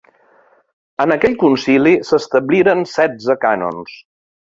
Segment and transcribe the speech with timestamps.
[1.03, 3.93] En aquest concili s'establiren setze cànons.